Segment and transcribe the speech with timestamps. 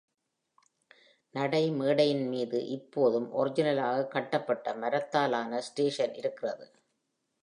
[1.35, 6.71] நடைமேடையின் மீது இப்போதும் ஒரிஜினலாகக் கட்டப்பட்ட மரத்தாலான ஸ்டேஷன் இருக்கிறது.